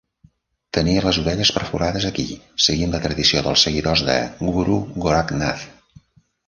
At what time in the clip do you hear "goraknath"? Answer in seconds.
5.07-5.71